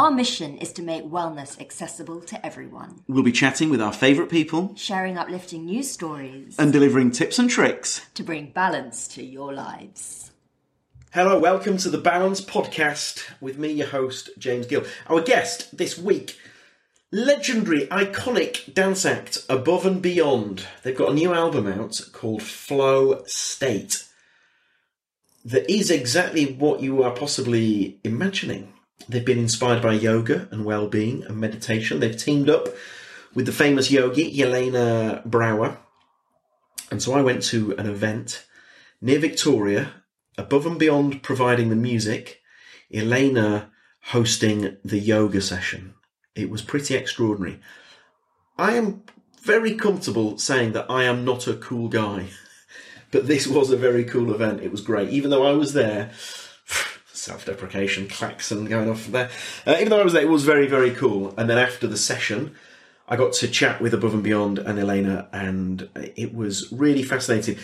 [0.00, 4.30] Our mission is to make wellness accessible to everyone, We'll be chatting with our favourite
[4.30, 8.00] people sharing uplifting news stories and delivering tips and tricks.
[8.14, 10.30] to bring balance to your lives.
[11.12, 14.84] Hello, welcome to the Balance Podcast with me, your host, James Gill.
[15.06, 16.38] Our guest this week,
[17.12, 20.66] legendary, iconic dance act Above and Beyond.
[20.82, 24.08] They've got a new album out called Flow State
[25.44, 28.72] that is exactly what you are possibly imagining.
[29.08, 32.00] They've been inspired by yoga and well-being and meditation.
[32.00, 32.68] They've teamed up
[33.34, 35.78] with the famous yogi Elena Brower.
[36.90, 38.46] And so I went to an event
[39.00, 39.92] near Victoria,
[40.36, 42.40] above and beyond providing the music,
[42.92, 43.70] Elena
[44.06, 45.94] hosting the yoga session.
[46.34, 47.60] It was pretty extraordinary.
[48.58, 49.04] I am
[49.42, 52.26] very comfortable saying that I am not a cool guy,
[53.10, 54.60] but this was a very cool event.
[54.60, 55.10] It was great.
[55.10, 56.10] Even though I was there,
[57.30, 59.30] self deprecation, klaxon going off there.
[59.64, 61.32] Uh, even though I was there, it was very, very cool.
[61.38, 62.56] And then after the session,
[63.08, 67.56] I got to chat with Above and Beyond and Elena, and it was really fascinating.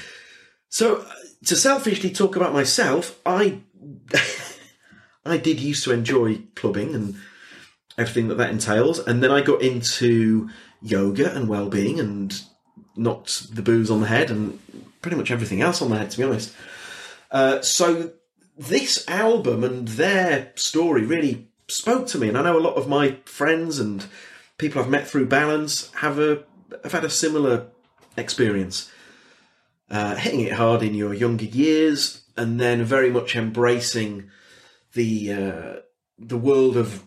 [0.69, 1.13] So, uh,
[1.47, 3.61] to selfishly talk about myself, I
[5.27, 7.17] I did used to enjoy clubbing and
[7.99, 10.49] everything that that entails, and then I got into
[10.81, 12.41] yoga and well-being and
[12.95, 14.61] knocked the booze on the head and
[15.03, 16.55] pretty much everything else on the head, to be honest.
[17.33, 18.13] Uh, so
[18.57, 22.89] this album and their story really spoke to me, and I know a lot of
[22.89, 24.07] my friends and
[24.59, 26.45] people I've met through Balance have a
[26.83, 27.69] have had a similar
[28.17, 28.91] experience
[29.91, 34.31] uh, hitting it hard in your younger years, and then very much embracing
[34.95, 35.75] the uh,
[36.19, 37.03] the world of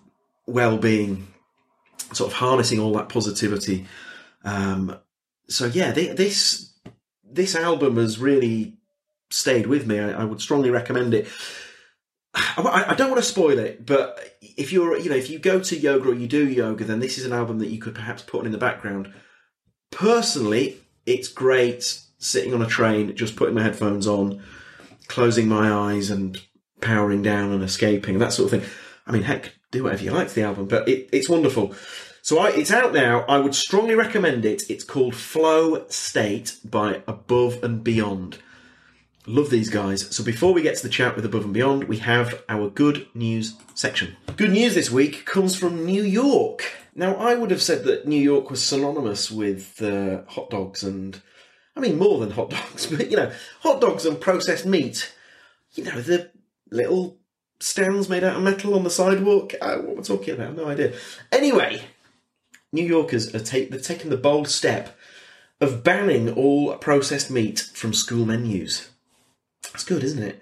[0.46, 1.28] well being,
[2.14, 3.86] sort of harnessing all that positivity.
[4.44, 4.98] Um,
[5.48, 6.74] so yeah, thi- this
[7.24, 8.79] this album has really
[9.30, 10.00] stayed with me.
[10.00, 11.28] I, I would strongly recommend it.
[12.34, 15.60] I, I don't want to spoil it, but if you're, you know, if you go
[15.60, 18.22] to yoga or you do yoga, then this is an album that you could perhaps
[18.22, 19.12] put on in the background.
[19.92, 24.44] Personally, it's great sitting on a train, just putting my headphones on,
[25.08, 26.40] closing my eyes and
[26.82, 28.70] powering down and escaping that sort of thing.
[29.08, 31.74] I mean, heck, do whatever you like to the album, but it, it's wonderful.
[32.22, 33.22] So I, it's out now.
[33.22, 34.70] I would strongly recommend it.
[34.70, 38.38] It's called Flow State by Above and Beyond.
[39.30, 40.16] Love these guys.
[40.16, 43.06] So before we get to the chat with Above and Beyond, we have our good
[43.14, 44.18] news section.
[44.36, 46.66] Good news this week comes from New York.
[46.96, 51.22] Now, I would have said that New York was synonymous with uh, hot dogs and,
[51.76, 55.14] I mean, more than hot dogs, but you know, hot dogs and processed meat.
[55.74, 56.32] You know, the
[56.72, 57.20] little
[57.60, 59.54] stands made out of metal on the sidewalk.
[59.62, 60.56] Uh, what am I talking about?
[60.56, 60.94] No idea.
[61.32, 61.84] Anyway,
[62.74, 64.98] New Yorkers are take, they've taken the bold step
[65.62, 68.90] of banning all processed meat from school menus.
[69.72, 70.42] That's good, isn't it?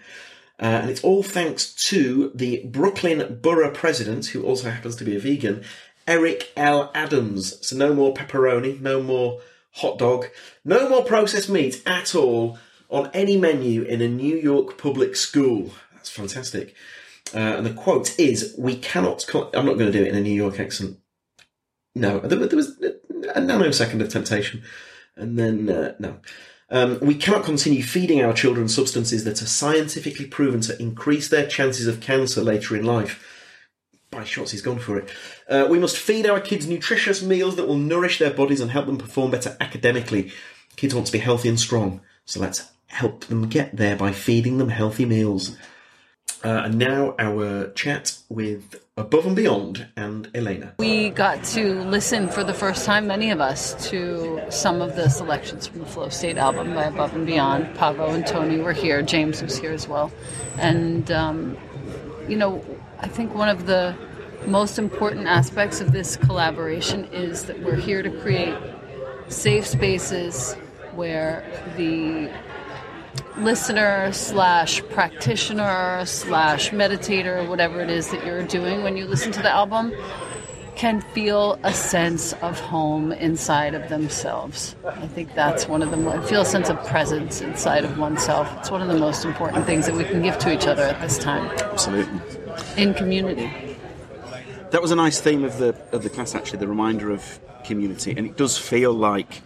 [0.59, 5.15] Uh, and it's all thanks to the Brooklyn Borough President, who also happens to be
[5.15, 5.63] a vegan,
[6.07, 6.91] Eric L.
[6.95, 7.65] Adams.
[7.67, 9.41] So no more pepperoni, no more
[9.73, 10.27] hot dog,
[10.65, 12.57] no more processed meat at all
[12.89, 15.73] on any menu in a New York public school.
[15.93, 16.75] That's fantastic.
[17.33, 20.21] Uh, and the quote is, "We cannot." I'm not going to do it in a
[20.21, 20.97] New York accent.
[21.93, 24.63] No, there, there was a nanosecond of temptation,
[25.15, 26.19] and then uh, no.
[26.69, 31.47] Um, we cannot continue feeding our children substances that are scientifically proven to increase their
[31.47, 33.23] chances of cancer later in life.
[34.11, 35.09] By shots, he's gone for it.
[35.49, 38.85] Uh, we must feed our kids nutritious meals that will nourish their bodies and help
[38.85, 40.31] them perform better academically.
[40.75, 44.57] Kids want to be healthy and strong, so let's help them get there by feeding
[44.57, 45.57] them healthy meals.
[46.43, 50.73] Uh, and now our chat with Above and Beyond and Elena.
[50.79, 55.07] We got to listen for the first time, many of us, to some of the
[55.07, 57.75] selections from the Flow State album by Above and Beyond.
[57.77, 60.11] Paavo and Tony were here, James was here as well.
[60.57, 61.55] And, um,
[62.27, 62.65] you know,
[62.99, 63.95] I think one of the
[64.47, 68.55] most important aspects of this collaboration is that we're here to create
[69.27, 70.55] safe spaces
[70.95, 71.45] where
[71.77, 72.31] the
[73.37, 79.41] listener slash practitioner slash meditator, whatever it is that you're doing when you listen to
[79.41, 79.93] the album,
[80.75, 84.75] can feel a sense of home inside of themselves.
[84.85, 85.97] I think that's one of the
[86.27, 88.47] feel a sense of presence inside of oneself.
[88.59, 91.01] It's one of the most important things that we can give to each other at
[91.01, 92.21] this time Absolutely.
[92.77, 93.51] in community.
[94.69, 98.13] That was a nice theme of the of the class, actually, the reminder of community,
[98.15, 99.41] and it does feel like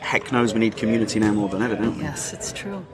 [0.00, 2.02] heck knows we need community now more than ever, don't we?
[2.02, 2.84] Yes, it's true.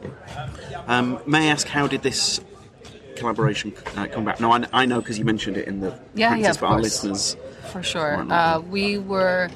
[0.86, 2.40] Um, may I ask, how did this
[3.16, 4.40] collaboration uh, come back?
[4.40, 6.66] No, I, I know because you mentioned it in the Yeah, practice, yeah, of but
[6.66, 7.36] our listeners.
[7.72, 8.26] For sure.
[8.30, 9.48] Uh, we were,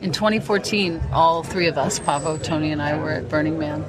[0.00, 3.84] in 2014, all three of us, Paavo, Tony, and I, were at Burning Man.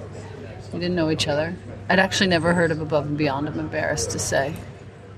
[0.73, 1.55] We didn't know each other.
[1.89, 4.53] I'd actually never heard of Above and Beyond, I'm embarrassed to say.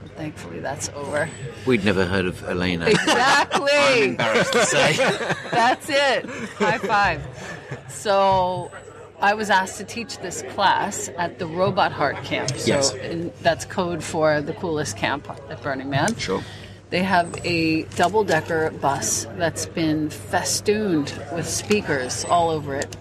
[0.04, 1.28] But thankfully, that's over.
[1.66, 2.86] We'd never heard of Elena.
[2.88, 4.04] Exactly!
[4.10, 4.94] Embarrassed to say.
[5.52, 6.26] That's it.
[6.58, 7.59] High five.
[7.90, 8.72] So
[9.20, 12.50] I was asked to teach this class at the Robot Heart Camp.
[12.58, 12.94] So Yes.
[12.94, 16.16] in, that's code for the coolest camp at Burning Man.
[16.16, 16.42] Sure.
[16.90, 22.96] They have a double decker bus that's been festooned with speakers all over it.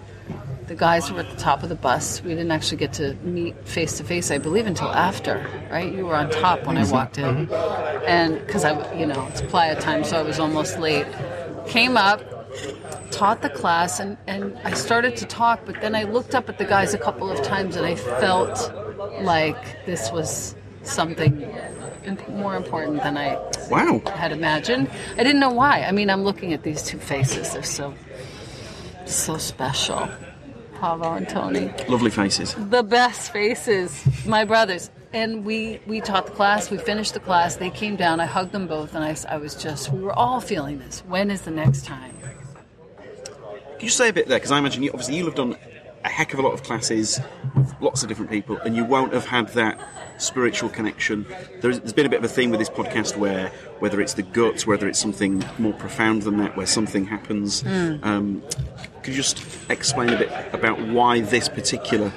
[0.67, 2.23] The guys were at the top of the bus.
[2.23, 5.91] We didn't actually get to meet face to face, I believe, until after, right?
[5.91, 6.93] You were on top when I mm-hmm.
[6.93, 7.47] walked in.
[7.47, 8.05] Mm-hmm.
[8.07, 11.07] And because I, you know, it's playa time, so I was almost late.
[11.67, 12.21] Came up,
[13.11, 16.59] taught the class, and, and I started to talk, but then I looked up at
[16.59, 18.73] the guys a couple of times and I felt
[19.23, 21.47] like this was something
[22.29, 23.37] more important than I
[23.71, 24.01] Wow.
[24.15, 24.91] had imagined.
[25.17, 25.83] I didn't know why.
[25.83, 27.53] I mean, I'm looking at these two faces.
[27.53, 27.95] They're so,
[29.05, 30.09] so special.
[30.77, 31.73] Paavo and Tony.
[31.89, 32.55] Lovely faces.
[32.55, 34.05] The best faces.
[34.27, 34.91] My brothers.
[35.13, 36.71] And we, we taught the class.
[36.71, 37.57] We finished the class.
[37.57, 38.21] They came down.
[38.21, 38.95] I hugged them both.
[38.95, 41.01] And I, I was just, we were all feeling this.
[41.07, 42.15] When is the next time?
[43.79, 44.39] Can you say a bit there?
[44.39, 45.57] Because I imagine you, obviously you'll have done
[46.05, 47.21] a heck of a lot of classes
[47.55, 49.79] with lots of different people, and you won't have had that
[50.19, 51.25] spiritual connection.
[51.61, 53.49] There's, there's been a bit of a theme with this podcast where
[53.79, 57.65] whether it's the guts, whether it's something more profound than that, where something happens.
[57.65, 58.43] Um,
[59.03, 62.13] could you just explain a bit about why this particular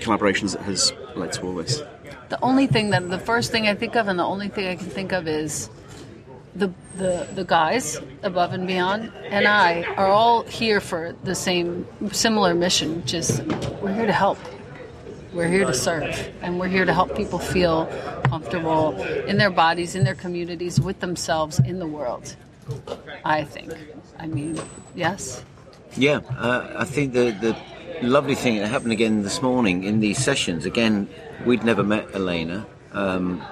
[0.00, 1.82] collaboration has led to all this?
[2.28, 4.76] The only thing that, the first thing I think of and the only thing I
[4.76, 5.70] can think of is
[6.54, 11.86] the, the, the guys above and beyond and I are all here for the same
[12.12, 13.42] similar mission, which is
[13.82, 14.38] we're here to help.
[15.32, 17.86] We're here to serve, and we're here to help people feel
[18.28, 18.94] comfortable
[19.26, 22.36] in their bodies, in their communities, with themselves, in the world.
[23.24, 23.72] I think.
[24.16, 24.60] I mean,
[24.94, 25.42] yes.
[25.96, 27.56] Yeah, uh, I think the the
[28.06, 30.66] lovely thing that happened again this morning in these sessions.
[30.66, 31.08] Again,
[31.44, 32.64] we'd never met Elena.
[32.92, 33.42] Um,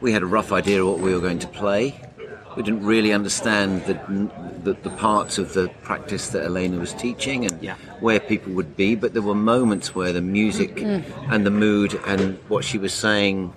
[0.00, 1.94] we had a rough idea of what we were going to play.
[2.58, 3.94] We didn't really understand the,
[4.64, 7.76] the the parts of the practice that Elena was teaching and Yeah.
[8.00, 8.96] where people would be.
[8.96, 11.32] But there were moments where the music mm-hmm.
[11.32, 13.52] and the mood and what she was saying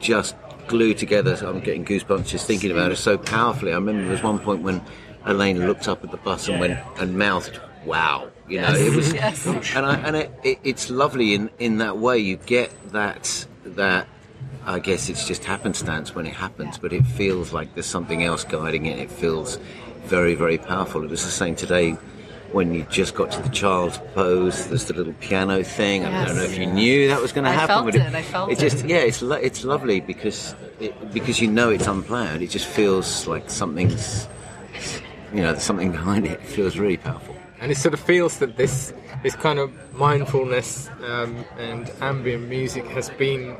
[0.00, 0.34] just
[0.66, 1.36] glued together.
[1.36, 3.70] So I'm getting goosebumps just thinking about it so powerfully.
[3.70, 4.82] I remember there was one point when
[5.24, 9.12] Elena looked up at the bus and went and mouthed, "Wow!" You know, it was,
[9.14, 9.46] Yes.
[9.46, 12.18] and I, and it, it, it's lovely in in that way.
[12.18, 14.08] You get that that.
[14.66, 18.44] I guess it's just happenstance when it happens, but it feels like there's something else
[18.44, 18.98] guiding it.
[18.98, 19.58] It feels
[20.04, 21.02] very, very powerful.
[21.04, 21.96] It was the same today
[22.52, 24.68] when you just got to the child's pose.
[24.68, 26.04] There's the little piano thing.
[26.04, 27.70] I don't know if you knew that was going to happen.
[27.70, 27.92] I happen.
[27.92, 28.58] felt but it, I felt it.
[28.58, 32.42] just yeah, it's lo- it's lovely because it, because you know it's unplanned.
[32.42, 34.28] It just feels like something's
[35.32, 36.32] you know there's something behind it.
[36.40, 37.36] It feels really powerful.
[37.60, 42.84] and it sort of feels that this this kind of mindfulness um, and ambient music
[42.86, 43.56] has been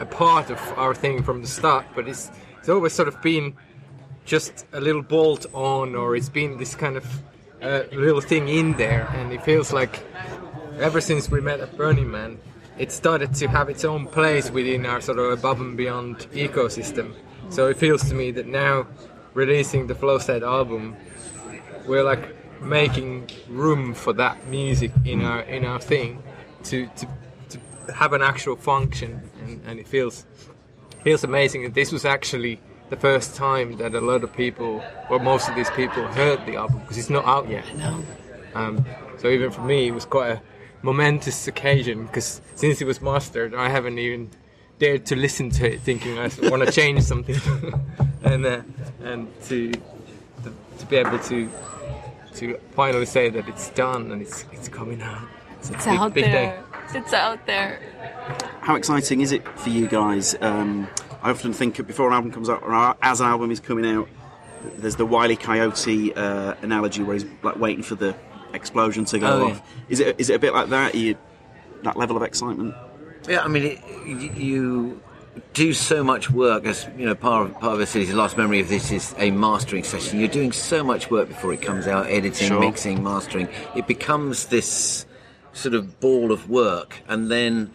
[0.00, 3.54] a, part of our thing from the start, but it's it's always sort of been
[4.24, 7.22] just a little bolt on, or it's been this kind of
[7.62, 10.04] uh, little thing in there, and it feels like
[10.78, 12.38] ever since we met at Burning Man,
[12.78, 17.14] it started to have its own place within our sort of above and beyond ecosystem.
[17.48, 18.86] So it feels to me that now
[19.34, 20.96] releasing the Flow State album,
[21.86, 26.22] we're like making room for that music in our in our thing
[26.64, 27.06] to, to
[27.94, 30.24] have an actual function, and, and it feels
[31.02, 32.58] feels amazing that this was actually
[32.90, 36.56] the first time that a lot of people, or most of these people, heard the
[36.56, 37.64] album because it's not out yet.
[37.76, 38.02] No.
[38.54, 38.84] Um,
[39.18, 40.42] so even for me, it was quite a
[40.82, 44.30] momentous occasion because since it was mastered, I haven't even
[44.78, 47.36] dared to listen to it, thinking I want to change something,
[48.22, 48.62] and uh,
[49.02, 51.50] and to, to to be able to
[52.34, 55.22] to finally say that it's done and it's it's coming out.
[55.58, 56.32] It's, a It's big, big there.
[56.32, 56.58] day.
[56.94, 57.78] It's out there.
[58.60, 60.34] How exciting is it for you guys?
[60.40, 60.88] Um,
[61.22, 64.08] I often think before an album comes out, or as an album is coming out,
[64.78, 68.14] there's the Wiley Coyote uh, analogy where he's like waiting for the
[68.54, 69.62] explosion to go Oh, off.
[69.88, 70.94] Is it is it a bit like that?
[70.94, 71.16] Are you
[71.82, 72.74] that level of excitement?
[73.28, 75.00] Yeah, I mean, it, you
[75.52, 76.64] do so much work.
[76.64, 79.30] As you know, part of, part of the city's last memory of this is a
[79.30, 80.18] mastering session.
[80.18, 82.60] You're doing so much work before it comes out, editing, Sure.
[82.60, 83.48] mixing, mastering.
[83.74, 85.04] It becomes this
[85.56, 87.72] sort of ball of work, and then.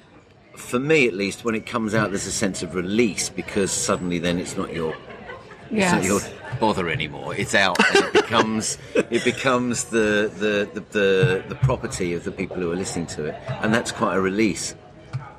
[0.54, 4.20] For me, at least, when it comes out, there's a sense of release because suddenly
[4.20, 4.94] then it's not your
[5.72, 6.20] it's not your
[6.60, 7.34] bother anymore.
[7.36, 12.32] It's out, and it becomes it becomes the, the, the, the, the property of the
[12.32, 14.76] people who are listening to it, and that's quite a release.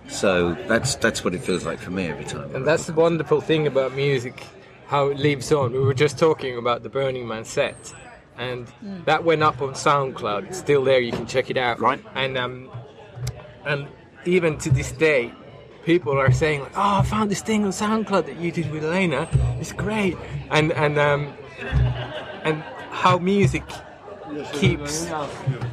[0.08, 2.54] So that's that's what it feels like for me every time.
[2.54, 4.42] And that's the wonderful thing about music,
[4.86, 5.72] how it lives on.
[5.72, 7.94] We were just talking about the Burning Man set,
[8.42, 10.40] and that went up on SoundCloud.
[10.48, 11.00] It's still there.
[11.00, 11.76] You can check it out.
[11.80, 12.02] Right.
[12.14, 12.54] And um,
[13.64, 13.86] and
[14.24, 15.32] even to this day,
[15.84, 18.84] people are saying like, "Oh, I found this thing on SoundCloud that you did with
[18.84, 19.28] Elena.
[19.60, 20.16] It's great."
[20.50, 21.32] And and um,
[22.44, 23.64] and how music
[24.52, 25.06] keeps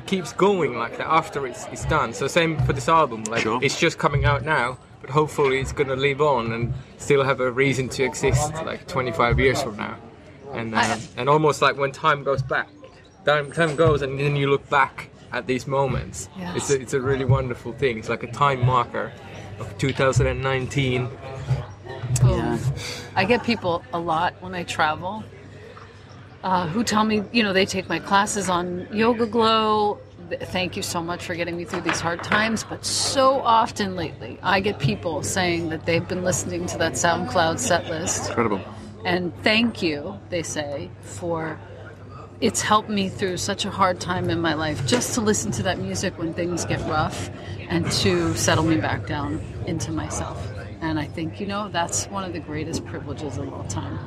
[0.06, 2.14] keeps going like that after it's, it's done.
[2.14, 3.24] So same for this album.
[3.26, 3.60] Like Sure.
[3.62, 7.52] it's just coming out now, but hopefully it's gonna live on and still have a
[7.52, 9.96] reason to exist like 25 years from now.
[10.54, 12.70] And uh, and almost like when time goes back,
[13.26, 16.30] time time goes, and then you look back at these moments.
[16.38, 16.56] Yes.
[16.58, 18.00] It's a, it's a really wonderful thing.
[18.00, 19.12] It's like a time marker
[19.60, 21.10] of 2019.
[22.24, 22.74] Oh,
[23.16, 25.24] I get people a lot when I travel
[26.44, 30.00] uh, who tell me, you know, they take my classes on YogaGlo.
[30.44, 32.64] Thank you so much for getting me through these hard times.
[32.64, 37.60] But so often lately, I get people saying that they've been listening to that SoundCloud
[37.60, 38.30] set list.
[38.30, 38.62] Incredible.
[39.06, 41.60] And thank you, they say, for
[42.42, 45.64] it's helped me through such a hard time in my life just to listen to
[45.64, 47.30] that music when things get rough
[47.70, 50.50] and to settle me back down into myself.
[50.82, 54.00] And I think, you know, that's one of the greatest privileges of all time.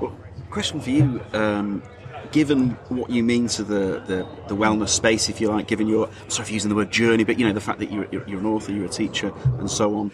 [0.00, 0.16] Well,
[0.50, 1.20] question for you.
[1.32, 1.82] Um,
[2.30, 6.08] given what you mean to the, the, the wellness space, if you like, given your,
[6.28, 8.40] sorry for using the word journey, but you know, the fact that you're, you're, you're
[8.40, 10.12] an author, you're a teacher, and so on,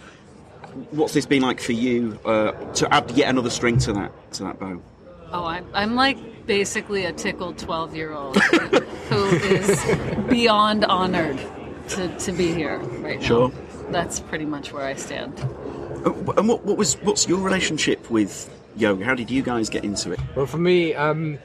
[0.90, 4.44] what's this been like for you uh, to add yet another string to that, to
[4.44, 4.80] that bow?
[5.32, 8.36] Oh, I'm, I'm like basically a tickled 12 year old
[9.10, 11.38] who is beyond honored
[11.90, 13.26] to, to be here right now.
[13.26, 13.52] Sure.
[13.90, 15.38] That's pretty much where I stand.
[16.04, 19.04] Uh, And what, what was what's your relationship with yoga?
[19.04, 20.20] How did you guys get into it?
[20.34, 21.38] Well, for me, um,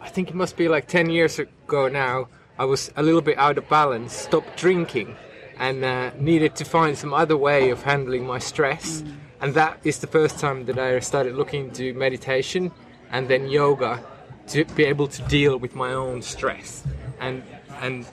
[0.00, 2.28] I think it must be like 10 years ago now.
[2.58, 5.16] I was a little bit out of balance, stopped drinking,
[5.62, 9.04] and uh, needed to find some other way of handling my stress.
[9.40, 12.72] And that is the first time that I started looking into meditation
[13.12, 14.02] and then yoga
[14.48, 16.82] to be able to deal with my own stress.
[17.20, 17.44] And
[17.80, 18.06] and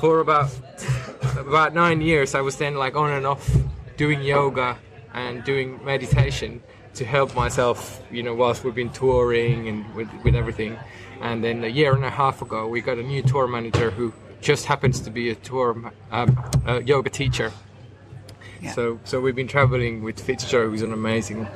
[0.00, 0.50] for about
[1.36, 3.50] about nine years, I was then like on and off
[3.96, 4.78] doing yoga
[5.12, 6.62] and doing meditation
[6.94, 10.78] to help myself, you know, whilst we've been touring and with, with everything.
[11.20, 14.12] And then a year and a half ago, we got a new tour manager who
[14.42, 17.52] just happens to be a tour um, a yoga teacher.
[18.74, 21.48] So, so we've been traveling with Fitzgerald, who's an amazing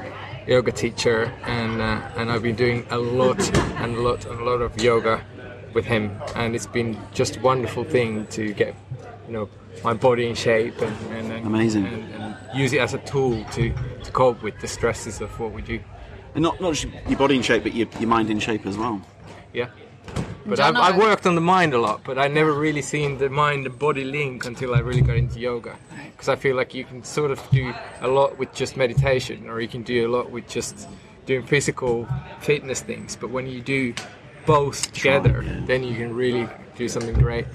[0.49, 4.45] yoga teacher, and uh, and I've been doing a lot and a lot and a
[4.45, 5.25] lot of yoga
[5.73, 8.75] with him, and it's been just a wonderful thing to get,
[9.26, 9.49] you know,
[9.85, 11.87] my body in shape and, and, and Amazing.
[11.87, 15.52] and, and use it as a tool to, to cope with the stresses of what
[15.52, 15.78] we do.
[16.35, 18.76] And not not just your body in shape, but your, your mind in shape as
[18.76, 19.00] well.
[19.52, 19.69] Yeah.
[20.47, 23.29] But I've, I've worked on the mind a lot, but I never really seen the
[23.29, 25.76] mind and body link until I really got into yoga.
[26.12, 29.61] Because I feel like you can sort of do a lot with just meditation, or
[29.61, 30.88] you can do a lot with just
[31.26, 32.09] doing physical
[32.41, 33.17] fitness things.
[33.17, 33.95] But when you do
[34.47, 37.47] both together, then you can really do something great.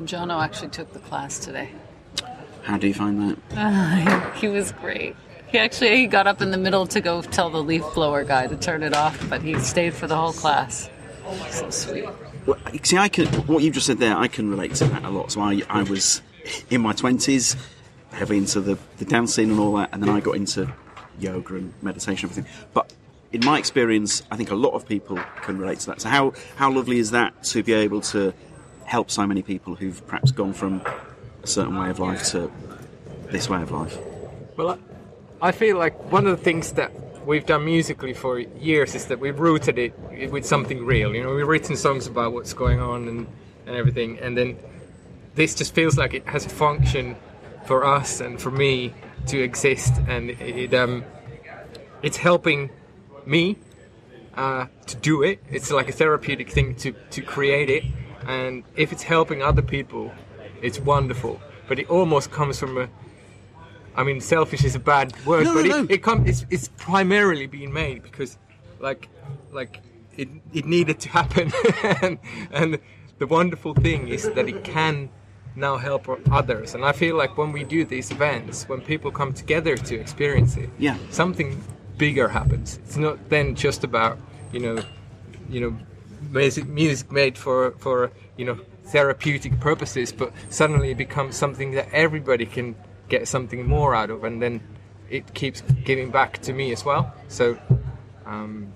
[0.00, 1.68] Jono actually took the class today.
[2.62, 4.34] How do you find that?
[4.36, 5.14] He was great.
[5.48, 8.46] He actually he got up in the middle to go tell the leaf blower guy
[8.46, 10.88] to turn it off, but he stayed for the whole class.
[11.24, 13.26] Well, see, I can.
[13.46, 15.32] What you've just said there, I can relate to that a lot.
[15.32, 16.20] So I, I was
[16.70, 17.56] in my twenties,
[18.12, 20.72] heavily into the, the dancing and all that, and then I got into
[21.18, 22.68] yoga and meditation, and everything.
[22.74, 22.92] But
[23.32, 26.00] in my experience, I think a lot of people can relate to that.
[26.02, 28.34] So how how lovely is that to be able to
[28.84, 30.82] help so many people who've perhaps gone from
[31.42, 32.50] a certain way of life to
[33.30, 33.96] this way of life?
[34.56, 34.78] Well,
[35.40, 36.92] I feel like one of the things that
[37.24, 41.14] we've done musically for years is that we've rooted it with something real.
[41.14, 43.26] You know, we've written songs about what's going on and,
[43.66, 44.56] and everything, and then
[45.34, 47.16] this just feels like it has a function
[47.66, 48.92] for us and for me
[49.26, 51.04] to exist, and it, um,
[52.02, 52.70] it's helping
[53.24, 53.56] me
[54.36, 55.40] uh, to do it.
[55.50, 57.84] It's like a therapeutic thing to, to create it,
[58.26, 60.12] and if it's helping other people,
[60.60, 61.40] it's wonderful.
[61.66, 62.88] But it almost comes from a
[63.96, 65.94] I mean, selfish is a bad word, No, but no, it, no.
[65.94, 68.38] it come, it's, it's primarily being made because,
[68.80, 69.08] like,
[69.52, 69.80] like
[70.16, 71.52] it, it needed to happen,
[72.02, 72.18] and,
[72.50, 72.78] and
[73.18, 75.08] the wonderful thing is that it can
[75.56, 76.74] now help others.
[76.74, 80.56] And I feel like when we do these events, when people come together to experience
[80.56, 80.96] it, Yeah.
[81.10, 81.62] something
[81.96, 82.78] bigger happens.
[82.84, 84.18] It's not then just about
[84.52, 84.82] you know,
[85.48, 85.76] you know,
[86.30, 91.88] music, music made for for you know therapeutic purposes, but suddenly it becomes something that
[91.92, 92.74] everybody can
[93.08, 94.60] get something more out of, and then
[95.10, 97.14] it keeps giving back to me as well.
[97.28, 97.58] So.
[98.26, 98.72] Um,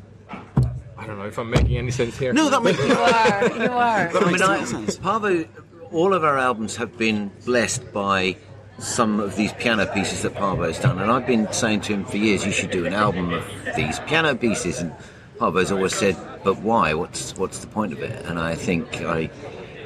[0.99, 2.33] I don't know if I'm making any sense here.
[2.33, 3.65] No, that makes You are.
[3.65, 4.13] You are.
[4.13, 4.99] that I makes mean, I, total sense.
[4.99, 5.49] Paavo,
[5.93, 8.37] all of our albums have been blessed by
[8.79, 12.17] some of these piano pieces that Paavo's done, and I've been saying to him for
[12.17, 13.45] years, you should do an album of
[13.77, 14.81] these piano pieces.
[14.81, 14.93] And
[15.39, 16.95] Paavo's always said, "But why?
[16.95, 19.31] What's what's the point of it?" And I think I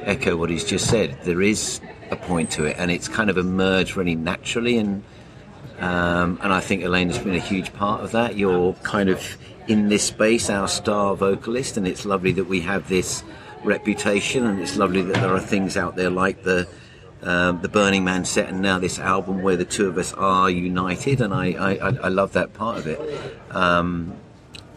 [0.01, 1.17] echo what he's just said.
[1.23, 1.79] There is
[2.13, 5.03] a point to it, and it's kind of emerged really naturally and.
[5.79, 8.37] Um, and I think Elena's been a huge part of that.
[8.37, 9.19] You're kind of
[9.67, 13.23] in this space, our star vocalist, and it's lovely that we have this
[13.63, 16.67] reputation, and it's lovely that there are things out there like the
[17.23, 20.49] um, the Burning Man set, and now this album where the two of us are
[20.49, 22.99] united, and I I, I love that part of it.
[23.51, 24.13] Um,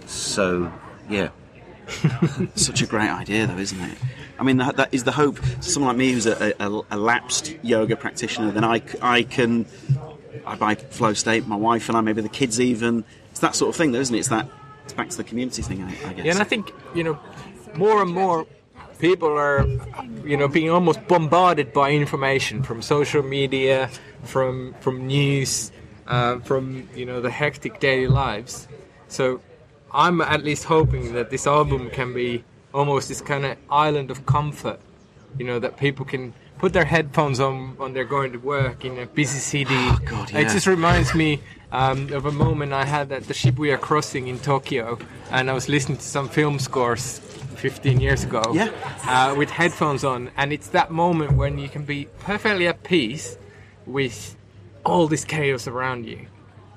[0.07, 0.73] so
[1.09, 1.31] yeah,
[2.55, 3.99] Such a great idea, though, isn't it?
[4.39, 5.39] I mean, that, that is the hope.
[5.61, 9.67] Someone like me who's a, a, a lapsed yoga practitioner, then I, I can,
[10.45, 13.05] I buy flow state, my wife and I, maybe the kids even.
[13.31, 14.19] It's that sort of thing, though, isn't it?
[14.19, 14.49] It's that,
[14.85, 16.25] it's back to the community thing, I, I guess.
[16.25, 17.19] Yeah, and I think you know,
[17.75, 18.47] more and more
[18.99, 19.67] people are,
[20.25, 23.91] you know, being almost bombarded by information from social media,
[24.25, 25.71] from from news,
[26.07, 28.69] uh, from you know the hectic daily lives.
[29.09, 29.41] So,
[29.97, 34.27] I'm at least hoping that this album can be almost this kind of island of
[34.27, 34.79] comfort.
[35.39, 38.99] You know, that people can put their headphones on when they're going to work in
[38.99, 39.75] a busy city.
[39.75, 41.41] Oh, God, It just reminds me
[41.73, 44.99] um, of a moment I had at the Shibuya crossing in Tokyo,
[45.31, 47.19] and I was listening to some film scores
[47.57, 48.71] 15 years ago Yeah.
[49.05, 53.37] uh, with headphones on, and it's that moment when you can be perfectly at peace
[53.87, 54.37] with
[54.85, 56.27] all this chaos around you.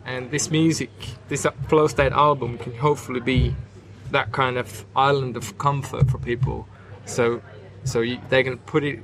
[0.06, 0.90] And this music,
[1.28, 3.56] this Flow State album, can hopefully be
[4.12, 6.68] that kind of island of comfort for people.
[7.06, 7.42] So,
[7.84, 9.04] so you, they can put it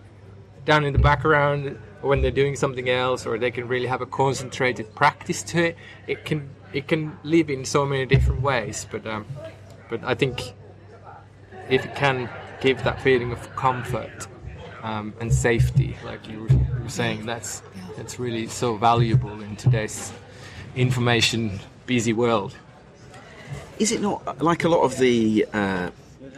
[0.65, 4.05] down in the background when they're doing something else, or they can really have a
[4.05, 5.77] concentrated practice to it.
[6.07, 9.25] It can it can live in so many different ways, but um,
[9.89, 10.53] but I think
[11.69, 12.29] if it can
[12.61, 14.27] give that feeling of comfort
[14.83, 17.63] um, and safety, like you were, saying, that's
[17.97, 20.11] that's really so valuable in today's
[20.75, 22.55] information busy world.
[23.79, 25.89] Is it not like a lot of the uh,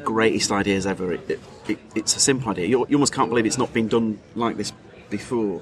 [0.03, 1.13] greatest ideas ever?
[1.13, 2.65] It, it, it, it's a simple idea.
[2.65, 4.73] You, you almost can't believe it's not been done like this
[5.09, 5.61] before.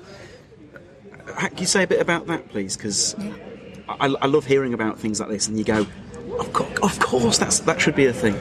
[1.28, 2.78] Uh, Can you say a bit about that, please?
[2.78, 3.16] Because
[3.90, 5.86] I, I love hearing about things like this, and you go,
[6.40, 8.38] "Of, co- of course, that's that should be a thing."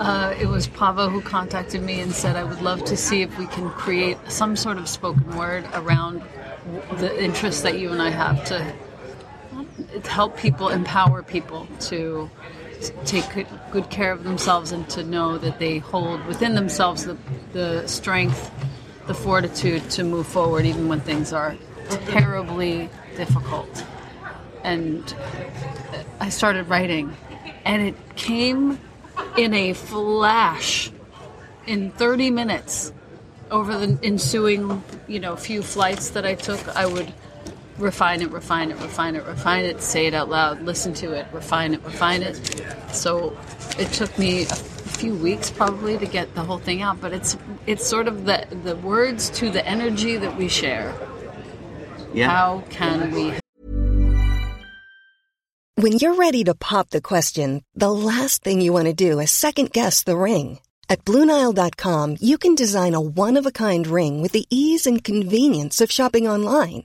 [0.00, 3.38] Uh, it was Paavo who contacted me and said, I would love to see if
[3.38, 6.20] we can create some sort of spoken word around
[6.96, 8.74] the interest that you and I have to to
[10.04, 12.30] help people, empower people to
[13.04, 17.16] take good, good care of themselves and to know that they hold within themselves the,
[17.52, 18.50] the strength,
[19.06, 21.56] the fortitude to move forward even when things are
[22.06, 23.84] terribly difficult.
[24.62, 25.14] And
[26.20, 27.14] I started writing,
[27.64, 28.78] and it came
[29.36, 30.90] in a flash
[31.66, 32.92] in 30 minutes
[33.50, 37.12] over the ensuing you know few flights that i took i would
[37.78, 41.26] refine it refine it refine it refine it say it out loud listen to it
[41.32, 42.36] refine it refine it
[42.92, 43.36] so
[43.78, 47.36] it took me a few weeks probably to get the whole thing out but it's
[47.66, 50.94] it's sort of the the words to the energy that we share
[52.12, 52.30] Yeah.
[52.30, 53.32] how can we
[55.76, 59.32] When you're ready to pop the question, the last thing you want to do is
[59.32, 60.60] second guess the ring.
[60.88, 65.02] At Bluenile.com, you can design a one of a kind ring with the ease and
[65.02, 66.84] convenience of shopping online.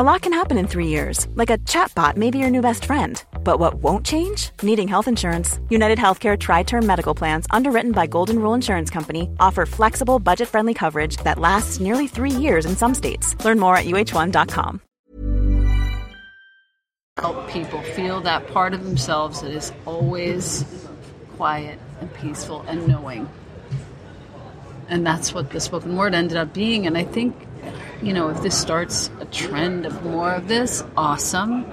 [0.00, 2.86] A lot can happen in three years, like a chatbot may be your new best
[2.86, 3.22] friend.
[3.44, 4.48] But what won't change?
[4.62, 5.58] Needing health insurance.
[5.68, 10.72] United Healthcare TriTerm Medical Plans, underwritten by Golden Rule Insurance Company, offer flexible, budget friendly
[10.72, 13.36] coverage that lasts nearly three years in some states.
[13.44, 14.80] Learn more at uh1.com.
[17.18, 20.64] help people feel that part of themselves that is always
[21.36, 23.28] quiet and peaceful and knowing.
[24.88, 26.86] And that's what the spoken word ended up being.
[26.86, 27.36] And I think,
[28.02, 31.66] you know, if this starts a trend of more of this, awesome.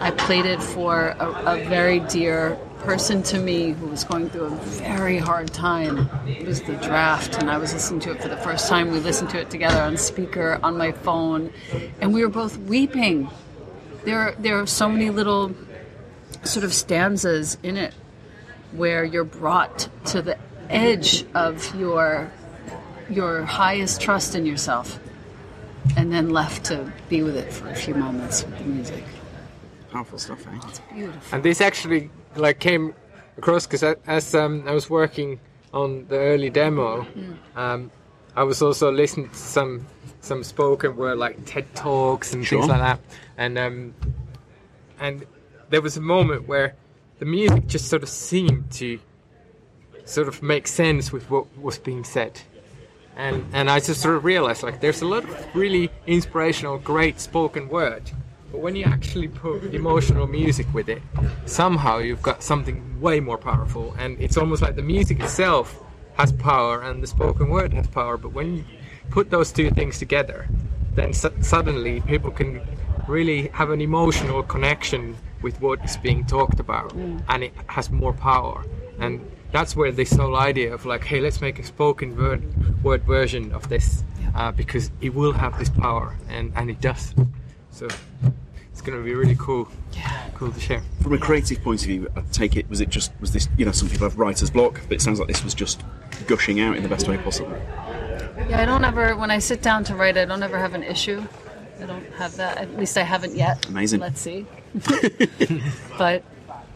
[0.00, 4.46] I played it for a, a very dear person to me who was going through
[4.46, 6.08] a very hard time.
[6.26, 8.90] It was the draft, and I was listening to it for the first time.
[8.90, 11.52] We listened to it together on speaker on my phone,
[12.00, 13.28] and we were both weeping
[14.08, 15.54] there there are so many little
[16.44, 17.94] sort of stanzas in it
[18.72, 20.38] where you're brought to the
[20.70, 22.30] edge of your
[23.10, 24.98] your highest trust in yourself
[25.96, 29.04] and then left to be with it for a few moments with the music
[29.90, 30.50] Powerful stuff, eh?
[30.68, 32.94] It's beautiful And this actually like came
[33.38, 35.40] across because as um, I was working
[35.72, 37.06] on the early demo,
[37.56, 37.90] um,
[38.36, 39.86] I was also listening to some
[40.20, 42.60] some spoken word like TED talks and Sure.
[42.60, 43.00] things like that,
[43.38, 43.94] and um,
[45.00, 45.24] and
[45.70, 46.74] there was a moment where
[47.18, 48.98] the music just sort of seemed to
[50.04, 52.42] sort of make sense with what was being said.
[53.18, 57.18] And, and I just sort of realized like there's a lot of really inspirational, great
[57.18, 58.10] spoken word,
[58.52, 61.02] but when you actually put emotional music with it,
[61.44, 63.94] somehow you've got something way more powerful.
[63.98, 65.82] And it's almost like the music itself
[66.14, 68.16] has power and the spoken word has power.
[68.16, 68.64] But when you
[69.10, 70.48] put those two things together,
[70.94, 72.60] then su- suddenly people can
[73.08, 77.22] really have an emotional connection with what is being talked about, mm.
[77.28, 78.64] and it has more power.
[78.98, 79.20] And
[79.52, 82.42] that's where this whole idea of like, hey, let's make a spoken word
[82.82, 87.14] word version of this uh, because it will have this power, and and it does.
[87.70, 87.88] So
[88.70, 89.68] it's going to be really cool.
[89.92, 90.82] Yeah, cool to share.
[91.02, 93.64] From a creative point of view, I take it was it just was this you
[93.64, 95.82] know some people have writer's block, but it sounds like this was just
[96.26, 97.56] gushing out in the best way possible.
[98.48, 100.82] yeah i don't ever when i sit down to write i don't ever have an
[100.82, 101.22] issue
[101.80, 104.00] i don't have that at least i haven't yet Amazing.
[104.00, 104.46] let's see
[105.98, 106.22] but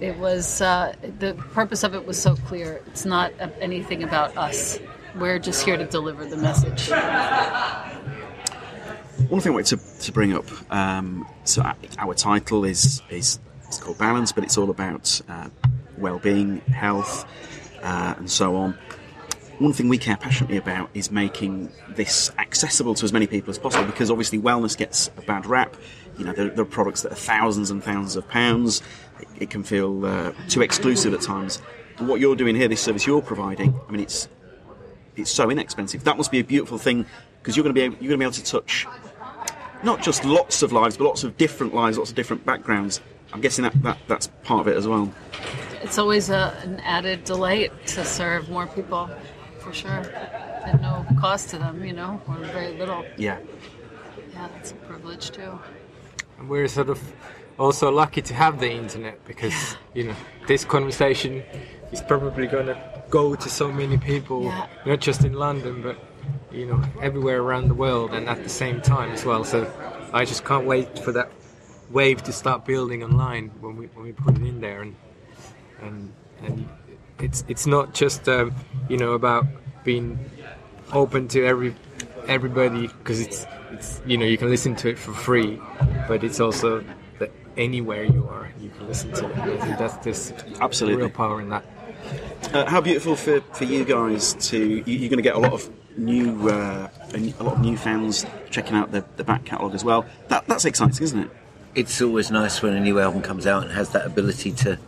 [0.03, 4.79] it was uh, the purpose of it was so clear it's not anything about us
[5.17, 6.91] we're just here to deliver the message
[9.29, 10.45] One thing I wanted to, to bring up.
[10.71, 15.49] Um, so our- title is is it's called Balance, but it's all about uh,
[15.97, 17.25] well-being, health,
[17.83, 18.77] uh, and so on.
[19.59, 23.59] One thing we care passionately about is making this accessible to as many people as
[23.59, 25.77] possible, because obviously wellness gets a bad rap.
[26.23, 28.81] You know, there, there are products that are thousands and thousands of pounds.
[29.21, 31.61] It, it can feel uh, too exclusive at times.
[31.99, 34.29] But what you're doing here, this service you're providing, I mean, it's
[35.17, 36.05] it's so inexpensive.
[36.05, 37.07] That must be a beautiful thing
[37.41, 38.87] because you're going to be able, you're going to be able to touch
[39.83, 43.01] not just lots of lives, but lots of different lives, lots of different backgrounds.
[43.33, 45.13] I'm guessing that, that that's part of it as well.
[45.83, 49.11] it's always a, an added delight to serve more people
[49.59, 53.39] for sure at no cost to them you know or very little Yeah.
[54.33, 55.59] yeah that's a privilege too
[56.49, 57.01] we're sort of
[57.59, 60.15] also lucky to have the internet because you know
[60.47, 61.43] this conversation
[61.93, 62.77] is probably going to
[63.11, 64.67] go to so many people, Yeah.
[64.87, 65.97] not just in London, but
[66.51, 69.45] you know everywhere around the world, and at the same time as well.
[69.45, 69.71] So
[70.13, 71.31] I just can't wait for that
[71.91, 74.97] wave to start building online when we when we put it in there, and
[75.83, 76.69] and and
[77.21, 78.55] it's it's not just um,
[78.89, 79.47] you know about
[79.85, 80.19] being
[80.93, 81.75] open to every
[82.29, 85.61] everybody because it's it's you know you can listen to it for free,
[86.09, 86.85] but it's also
[87.19, 89.39] that anywhere you are you can listen to it.
[89.39, 91.03] I think that's there's Absolutely.
[91.03, 91.65] real power in that.
[92.53, 95.53] Uh, how beautiful for, for you guys to you, you're going to get a lot
[95.53, 99.45] of new uh, a n- a lot of new fans checking out the, the back
[99.45, 100.05] catalogue as well.
[100.29, 101.31] That that's exciting, isn't it?
[101.75, 104.79] It's always nice when a new album comes out and has that ability to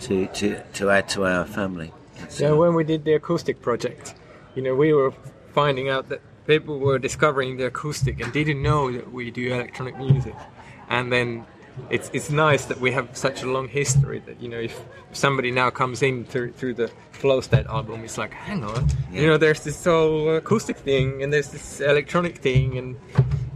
[0.00, 1.92] to to, to add to our family.
[2.28, 2.44] So.
[2.44, 4.14] Yeah, when we did the acoustic project,
[4.54, 5.12] you know, we were
[5.52, 9.96] finding out that people were discovering the acoustic and didn't know that we do electronic
[9.98, 10.34] music.
[10.88, 11.46] And then
[11.90, 15.50] it's it's nice that we have such a long history that you know if somebody
[15.50, 19.36] now comes in through through the Flow State album, it's like, hang on, you know,
[19.36, 22.96] there's this whole acoustic thing and there's this electronic thing and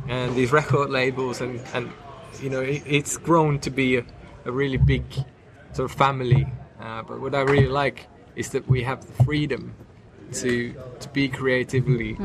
[0.08, 1.90] and these record labels and and
[2.42, 4.04] you know it, it's grown to be a,
[4.44, 5.04] a really big
[5.72, 6.46] sort of family.
[6.80, 9.74] Uh, but what I really like is that we have the freedom
[10.34, 12.16] to to be creatively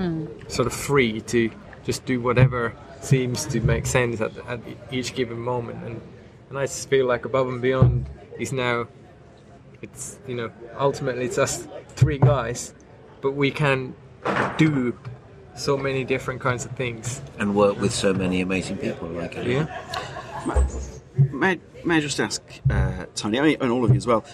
[0.47, 1.49] sort of free to
[1.83, 4.59] just do whatever seems to make sense at, at
[4.91, 5.83] each given moment.
[5.83, 6.01] And
[6.49, 8.07] and I just feel like above and beyond
[8.39, 8.87] is now
[9.81, 12.73] it's you know ultimately it's us three guys
[13.21, 13.95] but we can
[14.57, 14.97] do
[15.55, 17.21] so many different kinds of things.
[17.39, 19.47] And work with so many amazing people like it.
[19.47, 19.65] yeah.
[21.31, 24.25] May, may I just ask, uh, Tony, I mean, and all of you as well,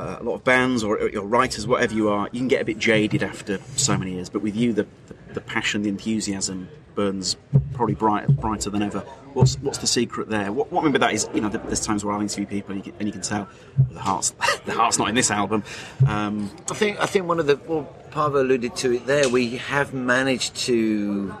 [0.00, 2.64] uh, a lot of bands or, or writers, whatever you are, you can get a
[2.64, 6.68] bit jaded after so many years, but with you, the, the, the passion, the enthusiasm
[6.94, 7.36] burns
[7.74, 9.00] probably brighter, brighter than ever.
[9.34, 10.50] What's what's the secret there?
[10.52, 12.74] What, what I mean by that is, you know, there's times where I'll interview people
[12.74, 13.46] and you can, and you can tell
[13.78, 14.30] well, the heart's
[14.64, 15.62] the heart's not in this album.
[16.06, 19.28] Um, I think I think one of the well, Paavo alluded to it there.
[19.28, 21.34] We have managed to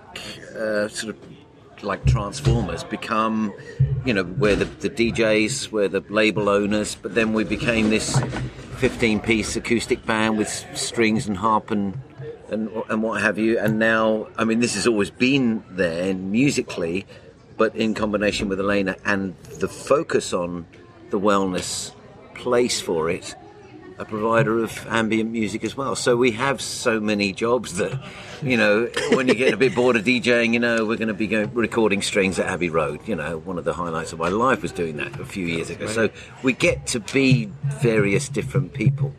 [0.56, 1.29] uh, sort of
[1.82, 3.52] like Transformers become,
[4.04, 8.16] you know, where the, the DJs, where the label owners, but then we became this
[8.80, 11.98] 15-piece acoustic band with strings and harp and
[12.50, 13.58] and, and what have you.
[13.58, 17.06] And now, I mean, this has always been there musically,
[17.56, 20.66] but in combination with Elena and the focus on
[21.10, 21.92] the wellness
[22.34, 23.34] place for it,
[24.00, 25.94] a provider of ambient music as well.
[25.94, 28.02] So we have so many jobs that,
[28.42, 31.14] you know, when you get a bit bored of DJing, you know, we're going to
[31.14, 33.06] be going, recording strings at Abbey Road.
[33.06, 35.68] You know, one of the highlights of my life was doing that a few years
[35.68, 35.86] ago.
[35.86, 36.08] So
[36.42, 39.14] we get to be various different people.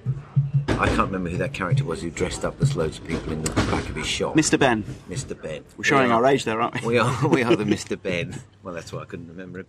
[0.69, 3.43] I can't remember who that character was who dressed up as loads of people in
[3.43, 4.35] the back of his shop.
[4.35, 4.57] Mr.
[4.57, 4.83] Benn.
[5.09, 5.39] Mr.
[5.39, 5.63] Benn.
[5.77, 6.93] We're showing We our age there, aren't we?
[6.93, 8.01] We are, we are the Mr.
[8.01, 8.39] Benn.
[8.63, 9.67] Well, that's why I couldn't remember him.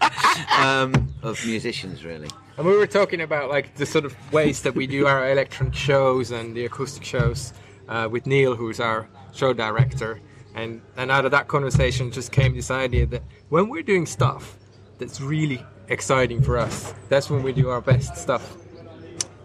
[0.58, 2.28] um, of musicians, really.
[2.56, 5.74] And we were talking about like the sort of ways that we do our electronic
[5.74, 7.52] shows and the acoustic shows
[7.88, 10.20] uh, with Neil, who's our show director.
[10.54, 14.56] And, and out of that conversation just came this idea that when we're doing stuff
[14.98, 18.56] that's really exciting for us, that's when we do our best stuff.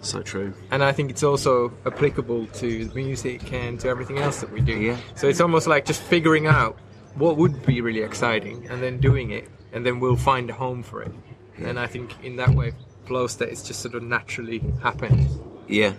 [0.01, 0.53] So true.
[0.71, 4.73] And I think it's also applicable to music and to everything else that we do.
[4.73, 4.97] Yeah.
[5.15, 6.77] So it's almost like just figuring out
[7.15, 10.81] what would be really exciting and then doing it, and then we'll find a home
[10.83, 11.11] for it.
[11.57, 12.73] And I think in that way,
[13.05, 15.27] flow it's just sort of naturally happen.
[15.67, 15.93] Yeah.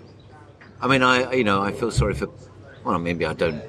[0.81, 2.29] I mean, I you know I feel sorry for.
[2.85, 3.63] Well, maybe I don't.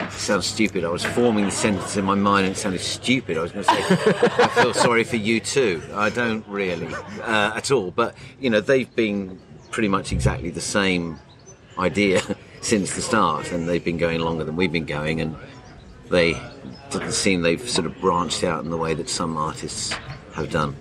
[0.00, 0.84] It sounds stupid.
[0.84, 3.38] I was forming the sentence in my mind and it sounded stupid.
[3.38, 3.82] I was going to say,
[4.44, 5.82] I feel sorry for you too.
[5.94, 7.92] I don't really uh, at all.
[7.92, 11.18] But you know, they've been pretty much exactly the same
[11.78, 12.22] idea
[12.60, 15.36] since the start, and they've been going longer than we've been going, and
[16.10, 16.40] they
[16.90, 19.92] doesn't seem they've sort of branched out in the way that some artists
[20.34, 20.76] have done.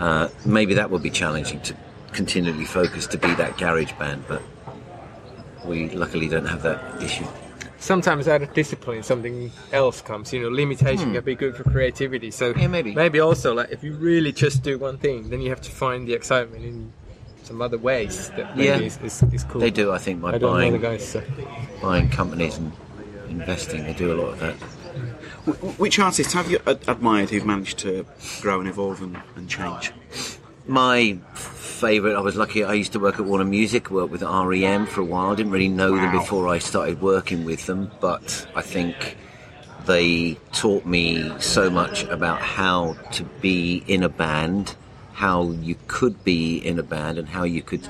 [0.00, 1.76] Uh, maybe that would be challenging to
[2.12, 4.42] continually focus to be that garage band, but
[5.64, 7.26] we luckily don't have that issue.
[7.78, 10.32] Sometimes out of discipline, something else comes.
[10.32, 12.30] You know, limitation can be good for creativity.
[12.30, 12.60] So Hmm.
[12.60, 12.94] Yeah, maybe.
[12.94, 16.08] maybe also like if you really just do one thing, then you have to find
[16.08, 16.92] the excitement in
[17.46, 18.78] some other ways that maybe Yeah.
[18.78, 19.60] is, is, is cool.
[19.60, 21.06] They do, I think, by I buying the guys.
[21.06, 21.22] So.
[21.80, 22.72] buying companies and
[23.28, 23.84] investing.
[23.84, 24.54] They do a lot of that.
[25.78, 28.04] Which artists have you admired who've managed to
[28.40, 29.92] grow and evolve and, and change?
[30.66, 34.86] My favourite, I was lucky, I used to work at Warner Music, worked with REM
[34.86, 35.30] for a while.
[35.30, 39.16] I didn't really know them before I started working with them, but I think
[39.84, 44.74] they taught me so much about how to be in a band,
[45.16, 47.88] how you could be in a band, and how you could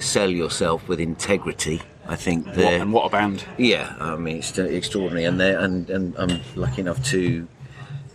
[0.00, 1.80] sell yourself with integrity.
[2.08, 3.44] I think What, and what a band!
[3.56, 7.46] Yeah, I mean it's extraordinary, and they and and I'm lucky enough to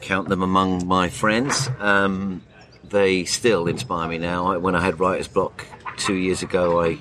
[0.02, 1.70] count them among my friends.
[1.80, 2.44] Um,
[2.84, 4.48] they still inspire me now.
[4.48, 6.96] I, when I had writer's block two years ago, I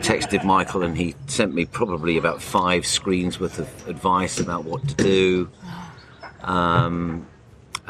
[0.00, 4.86] texted Michael, and he sent me probably about five screens worth of advice about what
[4.88, 5.50] to do.
[6.42, 7.26] Um,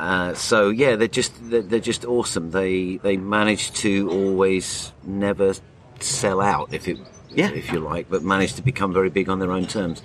[0.01, 2.51] uh, so yeah, they're just they're, they're just awesome.
[2.53, 5.53] They they manage to always never
[6.01, 7.51] sell out, if it Yeah.
[7.51, 10.03] if you like, but manage to become very big on their own terms.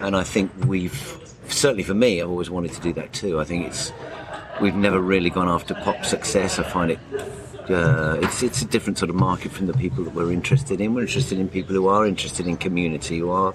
[0.00, 1.00] And I think we've
[1.48, 3.38] certainly for me, I've always wanted to do that too.
[3.40, 3.92] I think it's
[4.60, 6.58] we've never really gone after pop success.
[6.58, 6.98] I find it.
[7.70, 10.94] Uh, it's it's a different sort of market from the people that we're interested in.
[10.94, 13.54] We're interested in people who are interested in community, who are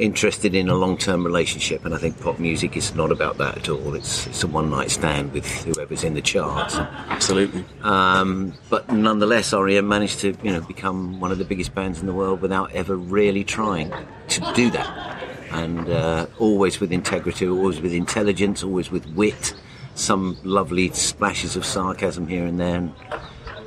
[0.00, 3.68] interested in a long-term relationship, and I think pop music is not about that at
[3.68, 3.94] all.
[3.94, 6.76] It's it's a one-night stand with whoever's in the charts.
[6.76, 7.64] Absolutely.
[7.82, 12.06] Um, but nonetheless, REM managed to you know become one of the biggest bands in
[12.06, 13.92] the world without ever really trying
[14.28, 19.54] to do that, and uh, always with integrity, always with intelligence, always with wit,
[19.94, 22.94] some lovely splashes of sarcasm here and there, and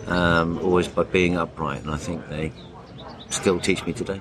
[0.08, 1.82] um, always by being upright.
[1.84, 2.52] And I think they
[3.30, 4.20] still teach me today.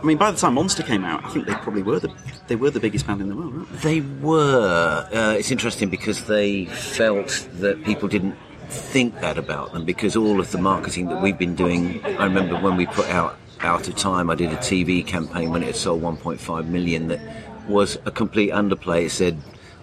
[0.00, 2.12] I mean, by the time Monster came out, I think they probably were the
[2.46, 4.00] they were the biggest band in the world, weren't they?
[4.00, 5.08] They were.
[5.12, 8.36] Uh, it's interesting because they felt that people didn't
[8.68, 12.04] think that about them because all of the marketing that we've been doing.
[12.04, 15.62] I remember when we put out Out of Time, I did a TV campaign when
[15.62, 17.20] it had sold 1.5 million that
[17.68, 19.06] was a complete underplay.
[19.06, 19.36] It said,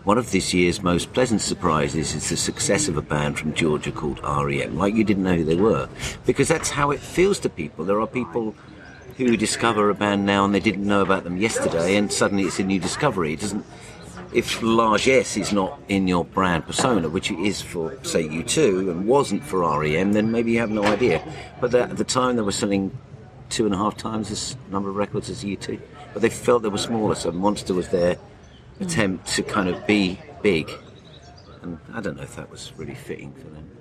[0.04, 3.92] one of this year's most pleasant surprises is the success of a band from Georgia
[3.92, 4.78] called REM.
[4.78, 5.90] Like you didn't know who they were.
[6.26, 7.84] Because that's how it feels to people.
[7.84, 8.56] There are people
[9.18, 12.60] who discover a band now and they didn't know about them yesterday and suddenly it's
[12.60, 13.34] a new discovery.
[13.34, 13.66] It doesn't
[14.34, 19.08] if largesse is not in your brand persona, which it is for, say, U2 and
[19.08, 21.24] wasn't for REM, then maybe you have no idea.
[21.62, 22.96] But at the time, they were selling
[23.50, 25.80] two and a half times this number of records as U2.
[26.14, 28.84] But they felt they were smaller, so Monster was their hmm.
[28.84, 30.70] attempt to kind of be big.
[31.62, 33.77] And I don't know if that was really fitting for them.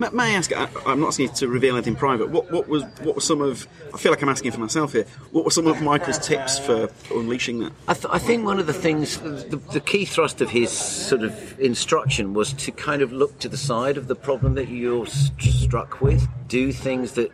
[0.00, 0.50] May, I ask?
[0.56, 2.30] I, I'm not asking you to reveal anything private.
[2.30, 3.68] What, what was what were some of?
[3.92, 5.04] I feel like I'm asking for myself here.
[5.30, 7.72] What were some of Michael's tips for unleashing that?
[7.86, 11.22] I, th- I think one of the things, the, the key thrust of his sort
[11.22, 15.06] of instruction was to kind of look to the side of the problem that you're
[15.06, 17.30] st- struck with, do things that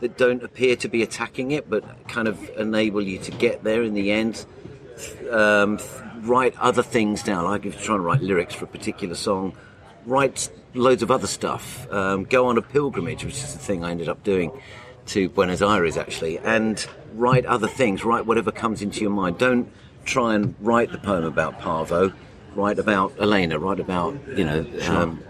[0.00, 3.84] that don't appear to be attacking it, but kind of enable you to get there
[3.84, 4.44] in the end.
[5.30, 5.78] Um,
[6.22, 7.44] write other things down.
[7.44, 9.56] Like if you're trying to write lyrics for a particular song,
[10.06, 11.90] write loads of other stuff.
[11.90, 14.52] Um, go on a pilgrimage, which is the thing I ended up doing
[15.06, 18.04] to Buenos Aires actually, and write other things.
[18.04, 19.38] Write whatever comes into your mind.
[19.38, 19.70] Don't
[20.04, 22.12] try and write the poem about Paavo.
[22.54, 23.58] Write about Elena.
[23.58, 24.66] Write about you know.
[24.88, 25.22] Um,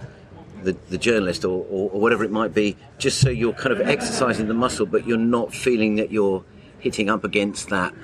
[0.62, 3.80] the, the journalist or, or, or whatever it might be, just so you're kind of
[3.80, 6.44] exercising the muscle, but you're not feeling that you're
[6.80, 7.94] hitting up against that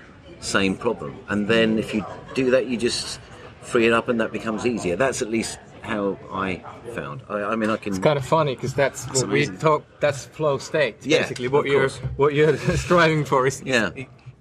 [0.40, 1.18] same problem.
[1.28, 3.20] And then if you do that, you just
[3.62, 4.96] free it up, and that becomes easier.
[4.96, 6.62] That's at least how I
[6.94, 7.22] found.
[7.28, 7.92] I, I mean, I can.
[7.92, 9.84] It's kind of funny because that's, what we talk.
[10.00, 10.96] That's flow state.
[11.06, 11.98] Yeah, basically, what of you're course.
[12.16, 13.90] what you're striving for is, is Yeah.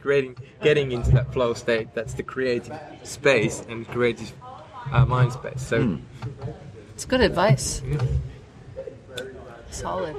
[0.02, 1.94] creating, getting into that flow state.
[1.94, 4.32] That's the creative space and creative
[4.92, 5.62] uh, mind space.
[5.62, 5.96] So Hmm.
[6.94, 7.82] It's good advice.
[9.72, 10.16] Solid.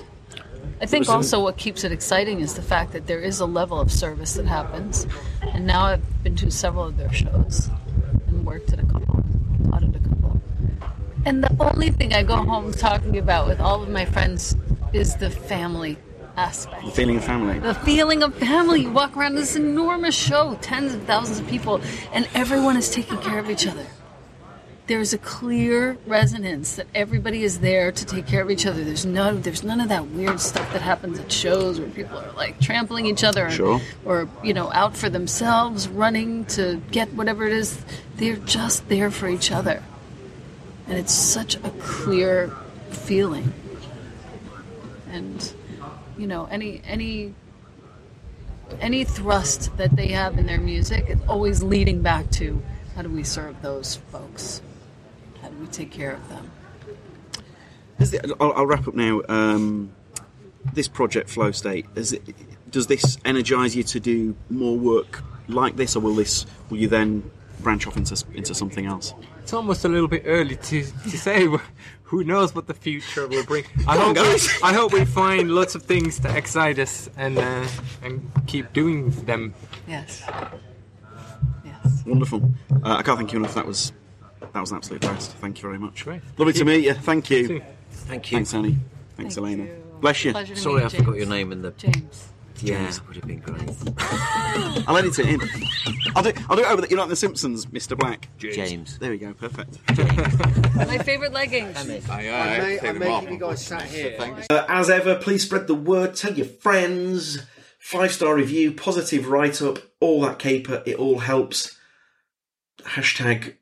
[0.80, 3.80] I think also what keeps it exciting is the fact that there is a level
[3.80, 5.06] of service that happens.
[5.40, 7.70] And now I've been to several of their shows
[8.26, 9.24] and worked at a couple,
[9.70, 10.40] taught at a couple.
[11.26, 14.54] And the only thing I go home talking about with all of my friends
[14.92, 15.98] is the family
[16.36, 16.84] aspect.
[16.84, 17.58] The feeling of family.
[17.58, 18.82] The feeling of family.
[18.82, 21.80] You walk around this enormous show, tens of thousands of people,
[22.12, 23.84] and everyone is taking care of each other.
[24.86, 28.84] There's a clear resonance that everybody is there to take care of each other.
[28.84, 32.30] There's no, there's none of that weird stuff that happens at shows where people are
[32.36, 33.80] like trampling each other, Sure.
[34.04, 37.84] or you know, out for themselves, running to get whatever it is.
[38.14, 39.82] They're just there for each other,
[40.86, 42.54] and it's such a clear
[42.90, 43.52] feeling.
[45.10, 45.52] And
[46.18, 47.34] you know, any any
[48.80, 52.62] any thrust that they have in their music is always leading back to
[52.94, 54.62] how do we serve those folks?
[55.42, 56.50] How do we take care of them?
[57.98, 59.22] It, I'll, I'll wrap up now.
[59.28, 59.92] Um,
[60.72, 62.34] this project, Flow State, it,
[62.70, 66.88] does this energise you to do more work like this, or will this will you
[66.88, 67.30] then
[67.66, 69.12] branch off into into something else?
[69.42, 71.48] it's almost a little bit early to, to say.
[72.10, 73.64] Who knows what the future will bring?
[73.88, 74.48] I Come on, hope we, guys.
[74.62, 77.66] I hope we find lots of things to excite us and uh,
[78.04, 79.52] and keep doing them.
[79.88, 80.22] Yes.
[81.64, 82.04] Yes.
[82.06, 82.48] Wonderful.
[82.84, 83.54] Uh, I can't thank you enough.
[83.56, 83.92] That was
[84.52, 85.32] that was an absolute blast.
[85.42, 86.04] Thank you very much.
[86.04, 86.22] Great.
[86.38, 86.78] Lovely Thank to you.
[86.78, 86.94] meet you.
[86.94, 87.62] Thank you.
[87.90, 88.36] Thank you.
[88.38, 88.78] Thanks, Annie.
[89.16, 89.64] Thanks, Thank Elena.
[89.64, 89.82] you.
[90.00, 90.32] Bless you.
[90.54, 91.72] Sorry, I you, forgot your name in the.
[91.72, 92.28] James.
[92.62, 93.70] Yeah, would have been great.
[94.88, 95.40] I'll edit it in.
[96.14, 97.96] I'll do, I'll do it over the, you're like the Simpsons, Mr.
[97.96, 98.28] Black.
[98.38, 98.98] James.
[98.98, 99.34] There we go.
[99.34, 99.78] Perfect.
[100.76, 101.76] My favorite leggings.
[102.08, 104.16] I, I'm making you guys sat here.
[104.50, 107.42] Uh, as ever, please spread the word, tell your friends,
[107.78, 111.78] five star review, positive write up, all that caper, it all helps.
[112.82, 113.54] Hashtag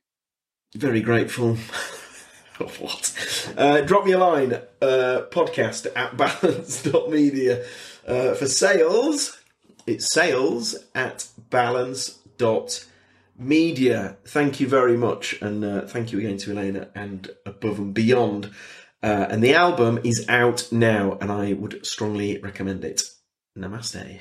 [0.75, 1.57] very grateful.
[2.59, 3.55] what?
[3.57, 7.65] Uh, drop me a line, uh, podcast at balance.media.
[8.07, 9.41] Uh, for sales,
[9.87, 14.17] it's sales at balance.media.
[14.27, 18.51] Thank you very much, and uh, thank you again to Elena and Above and Beyond.
[19.03, 23.03] Uh, and the album is out now, and I would strongly recommend it.
[23.57, 24.21] Namaste.